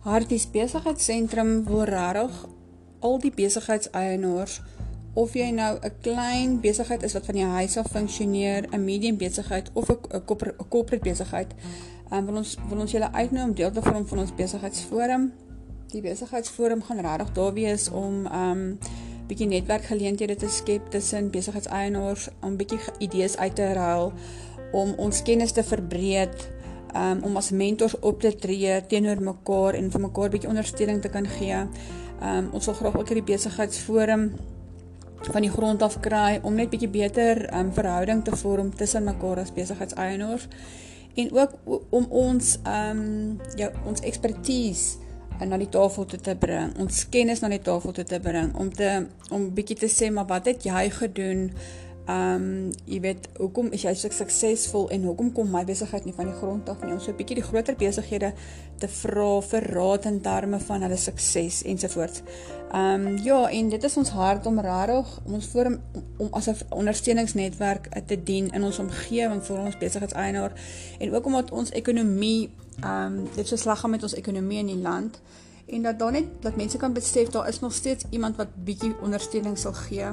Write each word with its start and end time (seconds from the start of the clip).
Harties 0.00 0.46
Besigheidsentrum 0.48 1.64
wil 1.66 1.82
regtig 1.84 2.36
al 3.04 3.18
die 3.20 3.30
besigheidseienaars 3.36 4.54
of 5.20 5.34
jy 5.36 5.50
nou 5.52 5.76
'n 5.76 5.92
klein 6.00 6.60
besigheid 6.60 7.02
is 7.02 7.12
wat 7.12 7.26
van 7.26 7.34
die 7.34 7.44
huis 7.44 7.76
af 7.76 7.90
funksioneer, 7.92 8.64
'n 8.72 8.84
medium 8.84 9.16
besigheid 9.16 9.70
of 9.74 9.90
'n 9.90 10.24
corporate 10.68 11.04
besigheid, 11.04 11.52
um, 12.12 12.26
wil 12.26 12.36
ons 12.36 12.56
wil 12.68 12.80
ons 12.80 12.90
julle 12.90 13.12
uitnooi 13.12 13.44
om 13.44 13.54
deel 13.54 13.70
te 13.70 13.82
vorm 13.82 14.06
van 14.06 14.18
ons 14.18 14.34
besigheidsforum. 14.34 15.32
Die 15.90 16.00
besigheidsforum 16.00 16.82
gaan 16.82 17.00
regtig 17.00 17.32
daar 17.32 17.52
wees 17.52 17.90
om 17.90 18.26
um 18.26 18.78
bietjie 19.26 19.46
netwerkgeleenthede 19.46 20.36
te 20.36 20.48
skep 20.48 20.90
tussen 20.90 21.30
besigheidseienaars 21.30 22.28
om 22.40 22.56
bietjie 22.56 22.78
idees 22.98 23.36
uit 23.36 23.54
te 23.54 23.72
ruil 23.72 24.12
om 24.72 24.94
ons 24.96 25.22
kennis 25.22 25.52
te 25.52 25.62
verbreek 25.62 26.59
um, 26.94 27.22
om 27.22 27.36
as 27.36 27.50
mentors 27.50 27.98
op 28.00 28.20
te 28.20 28.34
tree 28.34 28.86
teenoor 28.86 29.20
mekaar 29.22 29.74
en 29.74 29.90
vir 29.90 30.00
mekaar 30.00 30.28
'n 30.28 30.30
bietjie 30.30 30.48
ondersteuning 30.48 31.02
te 31.02 31.08
kan 31.08 31.26
gee. 31.26 31.66
Um, 32.22 32.48
ons 32.52 32.66
wil 32.66 32.74
graag 32.74 32.96
ook 32.96 33.08
hierdie 33.08 33.32
besigheidsforum 33.32 34.32
van 35.20 35.42
die 35.42 35.50
grond 35.50 35.82
af 35.82 36.00
kry 36.00 36.40
om 36.42 36.54
net 36.54 36.70
bietjie 36.70 36.88
beter 36.88 37.42
um, 37.54 37.72
verhouding 37.72 38.24
te 38.24 38.36
vorm 38.36 38.74
tussen 38.76 39.04
mekaar 39.04 39.38
as 39.38 39.52
besigheidseienaars 39.52 40.48
en 41.14 41.32
ook 41.32 41.52
om 41.90 42.06
ons 42.08 42.56
um 42.64 43.38
ja 43.56 43.70
ons 43.84 44.00
ekspertise 44.00 44.98
na 45.40 45.56
die 45.56 45.70
tafel 45.72 46.04
toe 46.04 46.18
te 46.20 46.34
bring, 46.36 46.74
ons 46.82 47.06
kennis 47.08 47.40
na 47.40 47.48
die 47.48 47.62
tafel 47.64 47.94
toe 47.96 48.04
te 48.04 48.18
bring 48.20 48.52
om 48.60 48.68
te 48.72 48.90
om 49.32 49.48
bietjie 49.56 49.78
te 49.82 49.88
sê 49.88 50.10
maar 50.12 50.28
wat 50.28 50.50
het 50.50 50.66
jy 50.68 50.88
gedoen 50.92 51.46
Ehm 52.08 52.34
um, 52.34 52.70
jy 52.88 53.00
weet 53.00 53.28
hoekom 53.36 53.68
is 53.76 53.82
jy 53.84 53.92
so 53.94 54.08
suksesvol 54.10 54.88
en 54.90 55.02
hoekom 55.04 55.32
kom 55.36 55.50
my 55.52 55.60
besigheid 55.68 56.06
nie 56.08 56.14
van 56.16 56.30
die 56.30 56.36
grond 56.38 56.68
af 56.68 56.80
nie? 56.82 56.92
Ons 56.92 57.04
so 57.04 57.12
'n 57.12 57.16
bietjie 57.16 57.36
die 57.36 57.44
groter 57.44 57.76
besighede 57.76 58.32
te 58.78 58.88
vra 58.88 59.40
vir 59.40 59.66
raad 59.74 60.04
in 60.04 60.20
terme 60.20 60.58
van 60.60 60.82
hulle 60.82 60.96
sukses 60.96 61.62
ensovoorts. 61.62 62.22
Ehm 62.72 63.06
um, 63.06 63.18
ja, 63.24 63.50
en 63.50 63.68
dit 63.68 63.84
is 63.84 63.96
ons 63.96 64.10
hart 64.10 64.46
om 64.46 64.60
regtig 64.60 65.20
ons 65.24 65.46
forum 65.46 65.80
om, 65.94 66.04
om 66.16 66.28
as 66.32 66.48
'n 66.48 66.56
ondersteuningsnetwerk 66.70 67.88
te 68.06 68.22
dien 68.22 68.48
in 68.50 68.64
ons 68.64 68.78
omgewing 68.78 69.44
vir 69.44 69.58
ons 69.58 69.78
besigheidseienaar 69.78 70.52
en 70.98 71.14
ook 71.14 71.26
omdat 71.26 71.50
ons 71.50 71.70
ekonomie 71.70 72.50
ehm 72.80 73.18
um, 73.18 73.28
dit 73.34 73.48
so 73.48 73.56
sleg 73.56 73.78
gaan 73.78 73.90
met 73.90 74.02
ons 74.02 74.14
ekonomie 74.14 74.58
in 74.58 74.66
die 74.66 74.82
land 74.82 75.20
en 75.70 75.82
dat 75.82 75.98
dan 75.98 76.12
net 76.12 76.28
dat 76.40 76.56
mense 76.56 76.78
kan 76.78 76.92
besef 76.92 77.28
daar 77.28 77.48
is 77.48 77.60
nog 77.60 77.72
steeds 77.72 78.04
iemand 78.10 78.36
wat 78.36 78.48
bietjie 78.64 78.94
ondersteuning 79.02 79.58
sal 79.58 79.72
gee. 79.72 80.04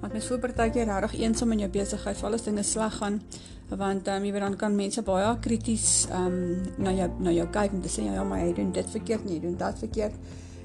Want 0.00 0.12
mens 0.12 0.26
voel 0.26 0.38
partykeer 0.38 0.84
regtig 0.84 1.20
eensaam 1.20 1.52
in 1.52 1.58
jou 1.58 1.70
besigheid 1.70 2.16
val 2.16 2.32
as 2.32 2.42
dinge 2.42 2.62
sleg 2.62 2.96
gaan. 2.96 3.20
Want 3.68 4.08
um, 4.08 4.24
jy 4.24 4.32
weet 4.32 4.44
dan 4.44 4.56
kan 4.56 4.74
mense 4.76 5.02
baie 5.02 5.28
krities 5.40 6.06
um, 6.12 6.62
na 6.76 6.92
jou 6.92 7.08
na 7.20 7.32
jou 7.32 7.46
kyk 7.52 7.76
en 7.76 7.84
sê 7.88 8.08
ja 8.08 8.24
maar 8.24 8.42
jy 8.44 8.54
doen 8.56 8.72
dit 8.72 8.90
verkeerd 8.96 9.24
nie 9.24 9.38
jy 9.38 9.44
doen 9.46 9.56
dat 9.60 9.78
verkeerd. 9.78 10.16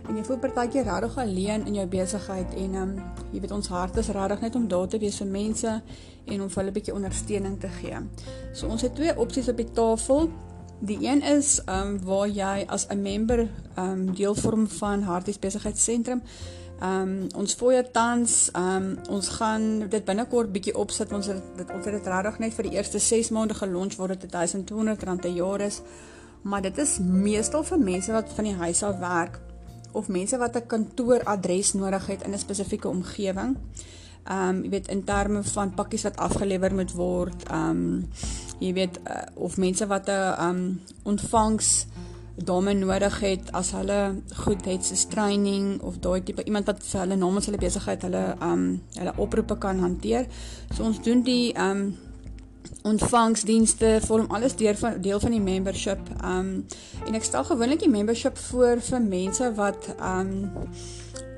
En 0.07 0.15
jy 0.15 0.23
voel 0.23 0.39
partykeer 0.39 0.87
regtig 0.87 1.17
alleen 1.19 1.65
in 1.67 1.79
jou 1.81 1.87
besigheid 1.91 2.53
en 2.55 2.75
um, 2.81 2.97
jy 3.33 3.43
weet 3.43 3.55
ons 3.55 3.71
hart 3.75 3.99
is 3.99 4.11
regtig 4.15 4.43
net 4.47 4.55
om 4.55 4.67
daar 4.67 4.87
te 4.87 4.99
wees 5.03 5.19
vir 5.23 5.31
mense 5.31 5.79
en 6.25 6.41
om 6.41 6.49
vir 6.49 6.61
hulle 6.61 6.71
'n 6.71 6.79
bietjie 6.79 6.95
ondersteuning 6.95 7.59
te 7.59 7.71
gee. 7.79 7.99
So 8.53 8.67
ons 8.67 8.81
het 8.81 8.95
twee 8.95 9.17
opsies 9.17 9.49
op 9.49 9.57
die 9.57 9.71
tafel 9.71 10.29
Die 10.79 10.97
een 11.01 11.21
is 11.21 11.61
ehm 11.65 11.87
um, 11.87 12.03
waar 12.03 12.27
jy 12.27 12.65
as 12.67 12.87
'n 12.87 13.01
member 13.01 13.39
ehm 13.39 13.89
um, 13.89 14.15
deel 14.15 14.35
vorm 14.35 14.67
van 14.67 15.01
Harties 15.01 15.39
Besigheidsentrum. 15.39 16.21
Ehm 16.79 17.01
um, 17.01 17.27
ons 17.35 17.53
fooi 17.53 17.83
tans 17.91 18.51
ehm 18.51 18.75
um, 18.75 18.97
ons 19.09 19.27
gaan 19.27 19.89
dit 19.89 20.05
binnekort 20.05 20.51
bietjie 20.51 20.75
opsit 20.77 21.11
ons 21.11 21.25
het 21.25 21.41
dit 21.57 21.69
ons 21.73 21.85
het 21.85 21.93
dit 21.93 22.07
regtig 22.07 22.39
net 22.39 22.53
vir 22.53 22.63
die 22.63 22.77
eerste 22.77 22.99
6 22.99 23.29
maande 23.29 23.53
gelons 23.53 23.95
waar 23.95 24.07
dit 24.07 24.25
R1200 24.25 25.25
'n 25.25 25.33
jaar 25.33 25.61
is. 25.61 25.81
Maar 26.41 26.61
dit 26.61 26.77
is 26.77 26.99
meestal 26.99 27.63
vir 27.63 27.79
mense 27.79 28.11
wat 28.11 28.29
van 28.35 28.43
die 28.43 28.55
huis 28.55 28.83
af 28.83 28.99
werk 28.99 29.39
of 29.91 30.07
mense 30.07 30.37
wat 30.37 30.55
'n 30.55 30.67
kantooradres 30.67 31.73
nodig 31.73 32.07
het 32.07 32.21
in 32.21 32.31
'n 32.33 32.39
spesifieke 32.39 32.87
omgewing. 32.87 33.57
Ehm 34.23 34.49
um, 34.49 34.63
jy 34.63 34.69
weet 34.69 34.87
in 34.87 35.03
terme 35.03 35.43
van 35.43 35.73
pakkies 35.73 36.03
wat 36.03 36.17
afgelewer 36.17 36.73
moet 36.73 36.91
word. 36.91 37.43
Ehm 37.49 37.69
um, 37.69 38.09
jy 38.59 38.73
weet 38.73 38.99
uh, 39.05 39.21
of 39.35 39.57
mense 39.57 39.87
wat 39.87 40.09
'n 40.09 40.33
um 40.49 40.81
ontvangs 41.03 41.87
dame 42.37 42.73
nodig 42.73 43.19
het 43.19 43.51
as 43.51 43.71
hulle 43.73 44.21
goed 44.45 44.65
het 44.65 44.85
se 44.85 45.07
training 45.09 45.81
of 45.81 45.97
daai 45.99 46.23
tipe 46.23 46.43
iemand 46.43 46.65
wat 46.69 46.83
vir 46.83 46.99
hulle 46.99 47.15
namens 47.15 47.45
hulle 47.49 47.57
besigheid 47.57 48.01
hulle 48.05 48.35
um 48.41 48.81
hulle 48.93 49.13
oproepe 49.17 49.57
kan 49.57 49.79
hanteer. 49.79 50.27
So 50.75 50.83
ons 50.83 51.01
doen 51.01 51.23
die 51.23 51.53
um 51.57 51.97
ontvangsdienste 52.83 53.97
vorm 54.05 54.29
alles 54.31 54.55
deur 54.55 54.77
van 54.77 55.01
deel 55.01 55.19
van 55.19 55.31
die 55.31 55.41
membership. 55.41 55.99
Um 56.21 56.65
en 57.07 57.17
ek 57.17 57.25
stel 57.25 57.43
gewoonlik 57.43 57.79
die 57.79 57.89
membership 57.89 58.37
voor 58.37 58.81
vir 58.81 59.01
mense 59.01 59.53
wat 59.57 59.89
um 59.97 60.51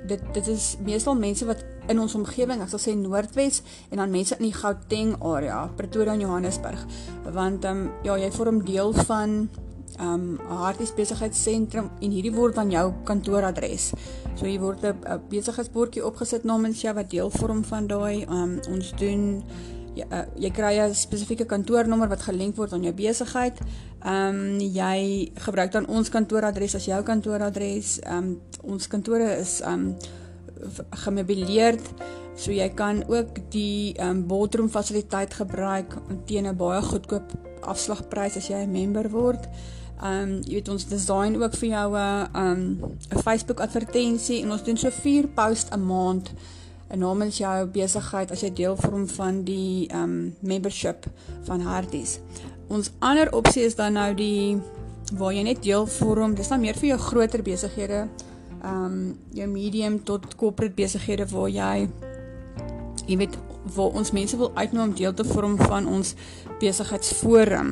dit 0.08 0.22
dit 0.34 0.48
is 0.48 0.76
meestal 0.84 1.16
mense 1.16 1.46
wat 1.46 1.64
in 1.90 2.00
ons 2.00 2.16
omgewing, 2.16 2.62
ek 2.62 2.70
sal 2.70 2.82
sê 2.82 2.94
Noordwes 2.98 3.64
en 3.90 4.02
dan 4.02 4.14
mense 4.14 4.38
in 4.38 4.46
die 4.48 4.56
Gauteng 4.56 5.16
area, 5.26 5.64
Pretoria 5.78 6.14
en 6.14 6.24
Johannesburg. 6.26 6.86
Want 7.26 7.66
ehm 7.66 7.88
um, 7.88 7.90
ja, 8.04 8.18
jy 8.18 8.32
vorm 8.36 8.64
deel 8.66 8.94
van 8.94 9.50
ehm 10.00 10.38
um, 10.40 10.60
harties 10.62 10.94
besigheidsentrum 10.96 11.90
en 12.00 12.14
hierdie 12.14 12.34
word 12.36 12.56
dan 12.56 12.72
jou 12.72 12.86
kantooradres. 13.04 13.90
So 14.36 14.46
hier 14.46 14.62
word 14.62 14.86
'n 14.86 15.20
besigheidsbordjie 15.30 16.06
opgesit 16.06 16.44
namens 16.44 16.82
jou 16.82 16.94
wat 16.94 17.10
deel 17.10 17.30
vorm 17.30 17.64
van 17.64 17.88
daai 17.88 18.24
ehm 18.24 18.32
um, 18.44 18.60
ons 18.70 18.94
doen 18.96 19.44
jy, 19.96 20.06
uh, 20.12 20.26
jy 20.36 20.52
kry 20.52 20.74
'n 20.80 20.94
spesifieke 20.96 21.46
kantoornommer 21.46 22.08
wat 22.08 22.22
gelink 22.22 22.56
word 22.56 22.74
aan 22.74 22.84
jou 22.84 22.94
besigheid. 22.94 23.60
Ehm 24.06 24.36
um, 24.36 24.60
jy 24.60 25.32
gebruik 25.36 25.72
dan 25.72 25.88
ons 25.88 26.10
kantooradres 26.10 26.76
as 26.76 26.86
jou 26.86 27.04
kantooradres. 27.04 28.00
Ehm 28.00 28.18
um, 28.18 28.42
ons 28.64 28.88
kantore 28.88 29.40
is 29.40 29.62
ehm 29.62 29.74
um, 29.74 29.98
gemeubileerd 31.06 31.94
so 32.40 32.54
jy 32.56 32.70
kan 32.76 33.04
ook 33.08 33.40
die 33.52 33.94
ehm 33.98 34.10
um, 34.10 34.28
boardroom 34.28 34.70
fasiliteit 34.70 35.34
gebruik 35.34 35.98
teen 36.26 36.48
'n 36.48 36.56
baie 36.56 36.82
goedkoop 36.82 37.34
afslagprys 37.62 38.38
as 38.38 38.48
jy 38.48 38.64
'n 38.64 38.72
member 38.72 39.10
word. 39.10 39.48
Ehm 40.02 40.22
um, 40.22 40.32
jy 40.48 40.54
weet 40.54 40.70
ons 40.70 40.88
design 40.88 41.36
ook 41.42 41.56
vir 41.56 41.70
jou 41.70 41.98
'n 41.98 42.28
ehm 42.34 42.62
'n 43.16 43.22
Facebook 43.24 43.60
advertensie 43.60 44.42
en 44.44 44.52
ons 44.52 44.64
doen 44.64 44.78
so 44.78 44.90
4 44.90 45.28
post 45.28 45.74
'n 45.74 45.86
maand 45.86 46.32
en 46.88 47.00
namens 47.00 47.38
jou 47.38 47.66
besigheid 47.66 48.32
as 48.32 48.42
jy 48.42 48.54
deel 48.54 48.76
vorm 48.76 49.08
van 49.08 49.44
die 49.44 49.88
ehm 49.88 50.04
um, 50.04 50.36
membership 50.40 51.06
van 51.44 51.62
Harties. 51.62 52.20
Ons 52.68 52.92
ander 53.00 53.34
opsie 53.34 53.64
is 53.64 53.76
dan 53.76 53.94
nou 53.94 54.14
die 54.14 54.62
waar 55.14 55.34
jy 55.34 55.42
net 55.44 55.64
deel 55.64 55.88
vorm. 55.88 56.36
Dis 56.36 56.48
dan 56.48 56.60
meer 56.60 56.76
vir 56.76 56.88
jou 56.88 57.00
groter 57.00 57.42
besighede 57.42 57.94
ehm 57.94 58.29
um, 58.64 59.18
jou 59.34 59.48
medium 59.48 60.04
tot 60.04 60.36
corporate 60.36 60.76
besighede 60.76 61.26
waar 61.32 61.50
jy 61.50 61.90
jy 63.08 63.18
weet 63.18 63.38
waar 63.76 63.96
ons 64.00 64.12
mense 64.12 64.38
wil 64.38 64.52
uitnooi 64.56 64.88
om 64.88 64.96
deel 64.96 65.14
te 65.14 65.26
vorm 65.26 65.58
van 65.58 65.88
ons 65.88 66.14
besigheidsforum. 66.62 67.72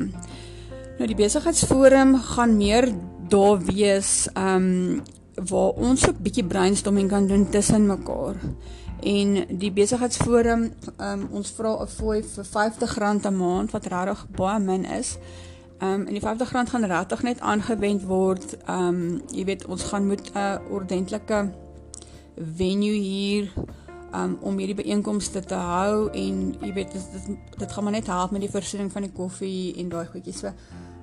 Nou 0.98 1.08
die 1.08 1.18
besigheidsforum 1.18 2.16
gaan 2.34 2.58
meer 2.58 2.90
daar 3.30 3.62
wees 3.64 4.28
ehm 4.34 4.68
um, 4.72 5.02
waar 5.38 5.78
ons 5.78 6.08
'n 6.08 6.18
bietjie 6.18 6.44
brainstorming 6.44 7.09
kan 7.09 7.28
doen 7.28 7.50
tussen 7.50 7.86
mekaar. 7.86 8.36
En 9.02 9.58
die 9.58 9.72
besigheidsforum 9.72 10.72
ehm 10.98 11.22
um, 11.22 11.28
ons 11.31 11.52
vra 11.52 11.81
'n 11.81 11.88
fooi 11.88 12.24
vir 12.24 12.46
R50 12.46 13.25
'n 13.25 13.38
maand 13.38 13.72
wat 13.72 13.86
regtig 13.86 14.25
baie 14.36 14.59
min 14.59 14.86
is. 14.86 15.18
Ehm 15.77 15.91
um, 15.93 16.07
en 16.07 16.13
die 16.13 16.21
R50 16.21 16.49
gaan 16.49 16.85
regtig 16.85 17.23
net 17.23 17.39
aangewend 17.39 18.03
word. 18.03 18.57
Ehm 18.65 18.88
um, 18.88 19.21
jy 19.31 19.45
weet 19.45 19.65
ons 19.65 19.83
gaan 19.83 20.07
moet 20.07 20.31
'n 20.33 20.59
ordentlike 20.69 21.51
venue 22.55 22.97
hier 22.97 23.53
um, 24.13 24.38
om 24.41 24.57
hierdie 24.57 24.75
byeenkomste 24.75 25.43
te 25.45 25.55
hou 25.55 26.09
en 26.09 26.55
jy 26.61 26.73
weet 26.73 26.91
dit 26.91 27.11
dit, 27.11 27.38
dit 27.57 27.71
gaan 27.71 27.83
maar 27.83 27.93
net 27.93 28.07
help 28.07 28.31
met 28.31 28.41
die 28.41 28.51
voorsiening 28.51 28.91
van 28.91 29.01
die 29.01 29.11
koffie 29.11 29.75
en 29.77 29.89
daai 29.89 30.05
goedjies. 30.05 30.39
So 30.39 30.53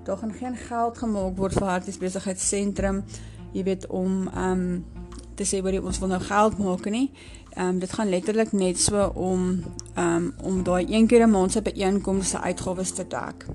daar 0.05 0.17
gaan 0.17 0.33
geen 0.33 0.57
geld 0.57 0.99
gemaak 0.99 1.37
word 1.37 1.53
vir 1.53 1.69
Harties 1.69 1.99
Besigheidsentrum. 1.99 3.05
Jy 3.53 3.63
weet 3.63 3.87
om 3.87 4.29
ehm 4.29 4.51
um, 4.51 4.85
te 5.35 5.43
sê 5.43 5.59
wat 5.63 5.75
ons 5.83 5.99
wil 5.99 6.09
nou 6.09 6.21
geld 6.23 6.59
maak 6.59 6.91
nie. 6.91 7.11
Ehm 7.55 7.69
um, 7.69 7.79
dit 7.79 7.93
gaan 7.93 8.09
letterlik 8.09 8.53
net 8.53 8.81
so 8.81 9.07
om 9.15 9.63
ehm 9.95 10.17
um, 10.17 10.35
om 10.43 10.63
daai 10.63 10.87
een 10.89 11.07
keer 11.07 11.27
'n 11.27 11.31
maand 11.31 11.53
se 11.53 11.63
byeenkomste 11.63 12.41
uitgawes 12.41 12.91
te 12.91 13.07
dek. 13.07 13.47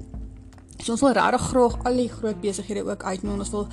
So 0.79 0.93
ons 0.95 1.01
wil 1.03 1.11
regtig 1.11 1.41
graag 1.51 1.73
al 1.89 1.97
die 1.99 2.07
groot 2.07 2.37
besighede 2.39 2.85
ook 2.87 3.01
uitnooi. 3.03 3.39
Ons 3.43 3.49
wil 3.51 3.65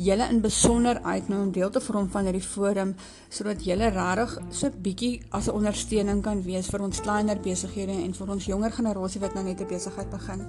julle 0.00 0.28
in 0.32 0.40
besonder 0.40 1.00
uitnooi 1.04 1.40
om 1.42 1.50
deel 1.52 1.70
te 1.70 1.80
vorm 1.84 2.08
van 2.10 2.24
hierdie 2.24 2.42
forum 2.42 2.94
sodat 3.28 3.60
julle 3.66 3.90
regtig 3.92 4.38
so 4.50 4.70
bietjie 4.86 5.20
as 5.30 5.48
'n 5.48 5.54
ondersteuning 5.60 6.22
kan 6.22 6.42
wees 6.42 6.66
vir 6.72 6.82
ons 6.82 7.00
kleiner 7.00 7.38
besighede 7.38 7.92
en 7.92 8.14
vir 8.14 8.30
ons 8.30 8.44
jonger 8.46 8.72
generasie 8.72 9.20
wat 9.20 9.34
nou 9.34 9.44
net 9.44 9.60
'n 9.60 9.66
besigheid 9.66 10.10
begin. 10.10 10.40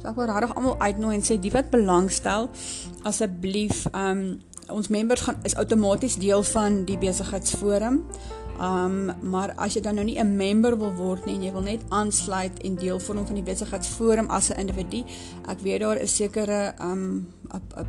So 0.00 0.08
ek 0.08 0.16
wil 0.16 0.26
regtig 0.26 0.54
almal 0.54 0.78
uitnooi 0.78 1.14
en 1.14 1.22
sê 1.22 1.40
die 1.40 1.50
wat 1.50 1.70
belangstel 1.70 2.50
asseblief 3.02 3.86
um 3.92 4.40
ons 4.68 4.88
members 4.88 5.20
gaan 5.20 5.36
is 5.42 5.56
outomaties 5.56 6.16
deel 6.16 6.42
van 6.42 6.84
die 6.84 6.98
besigheidsforum. 6.98 8.04
Um 8.60 9.10
maar 9.22 9.52
as 9.56 9.74
jy 9.74 9.80
dan 9.82 9.94
nou 9.94 10.04
nie 10.04 10.18
'n 10.18 10.36
member 10.36 10.78
wil 10.78 10.94
word 10.94 11.26
nie 11.26 11.34
en 11.34 11.42
jy 11.42 11.52
wil 11.52 11.62
net 11.62 11.82
aansluit 11.88 12.62
en 12.62 12.74
deel 12.74 13.00
vorm 13.00 13.26
van 13.26 13.34
die 13.34 13.42
besigheidsforum 13.42 14.30
as 14.30 14.50
'n 14.50 14.58
individu, 14.58 15.04
ek 15.48 15.58
weet 15.60 15.80
daar 15.80 15.96
is 15.96 16.16
sekere 16.16 16.74
um 16.80 17.26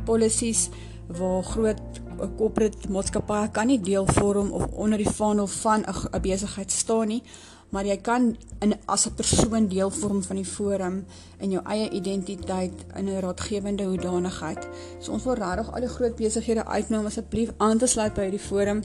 policies 0.04 0.70
waar 1.06 1.42
groot 1.42 1.80
'n 2.20 2.36
corporate 2.36 2.88
maatskappy 2.88 3.48
kan 3.52 3.66
nie 3.66 3.80
deel 3.80 4.06
vorm 4.06 4.50
of 4.50 4.66
onder 4.72 4.98
die 4.98 5.10
vaandel 5.10 5.46
van 5.46 5.84
'n 5.86 6.20
besigheid 6.20 6.72
staan 6.72 7.08
nie, 7.08 7.22
maar 7.70 7.86
jy 7.86 7.96
kan 7.96 8.36
in 8.60 8.74
as 8.86 9.06
'n 9.06 9.14
persoon 9.14 9.68
deel 9.68 9.90
vorm 9.90 10.22
van 10.22 10.36
die 10.36 10.44
forum 10.44 11.04
in 11.38 11.50
jou 11.50 11.62
eie 11.64 11.90
identiteit 11.90 12.72
in 12.96 13.08
'n 13.08 13.20
raadgewende 13.20 13.84
hoedanigheid. 13.84 14.68
So 14.98 15.12
ons 15.12 15.24
wil 15.24 15.34
regtig 15.34 15.72
al 15.72 15.80
die 15.80 15.88
groot 15.88 16.16
besighede 16.16 16.64
uitnooi 16.64 17.00
om 17.00 17.06
asseblief 17.06 17.52
aan 17.56 17.78
te 17.78 17.86
sluit 17.86 18.14
by 18.14 18.22
hierdie 18.22 18.46
forum 18.48 18.82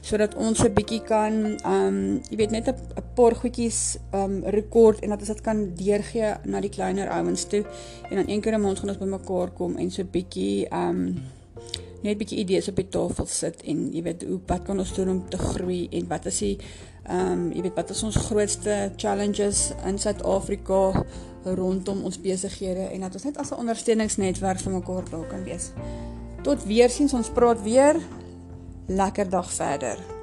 sodat 0.00 0.34
ons 0.34 0.62
'n 0.64 0.72
bietjie 0.74 1.02
kan 1.02 1.32
ehm 1.56 1.86
um, 1.86 2.20
jy 2.30 2.36
weet 2.36 2.50
net 2.50 2.68
'n 2.68 2.74
paar 3.14 3.34
goedjies 3.34 3.98
ehm 4.12 4.22
um, 4.22 4.44
rekord 4.44 5.00
en 5.00 5.08
dat 5.08 5.18
ons 5.18 5.28
dit 5.28 5.40
kan 5.40 5.74
deurgee 5.74 6.34
na 6.44 6.60
die 6.60 6.70
kleiner 6.70 7.08
ouens 7.08 7.44
toe 7.44 7.64
en 8.10 8.16
dan 8.16 8.28
een 8.28 8.40
keer 8.40 8.54
'n 8.54 8.60
maand 8.60 8.78
gaan 8.78 8.88
ons 8.88 8.98
bymekaar 8.98 9.50
kom 9.50 9.76
en 9.76 9.90
so 9.90 10.04
bietjie 10.04 10.66
ehm 10.68 10.88
um, 10.88 11.22
net 12.02 12.14
'n 12.14 12.18
bietjie 12.18 12.38
idees 12.38 12.68
op 12.68 12.76
die 12.76 12.88
tafel 12.88 13.26
sit 13.26 13.62
en 13.62 13.92
jy 13.92 14.02
weet 14.02 14.24
hoe 14.24 14.40
wat 14.46 14.62
kan 14.64 14.78
ons 14.78 14.94
doen 14.94 15.08
om 15.08 15.28
te 15.28 15.38
groei 15.38 15.88
en 15.90 16.08
wat 16.08 16.26
is 16.26 16.38
die 16.38 16.58
ehm 17.04 17.32
um, 17.32 17.52
jy 17.52 17.62
weet 17.62 17.76
wat 17.76 17.90
is 17.90 18.02
ons 18.02 18.16
grootste 18.16 18.92
challenges 18.96 19.72
in 19.86 19.98
Suid-Afrika 19.98 21.04
rondom 21.44 22.04
ons 22.04 22.20
besighede 22.20 22.90
en 22.92 23.00
dat 23.00 23.14
ons 23.14 23.24
net 23.24 23.36
as 23.36 23.50
'n 23.50 23.60
ondersteuningsnetwerk 23.64 24.60
vir 24.60 24.72
mekaar 24.72 25.04
daar 25.10 25.26
kan 25.26 25.44
wees. 25.44 25.72
Tot 26.42 26.64
weer 26.64 26.90
sins 26.90 27.12
ons 27.12 27.28
praat 27.28 27.62
weer 27.62 27.96
lekker 28.90 29.30
dag 29.30 29.50
verder. 29.50 30.19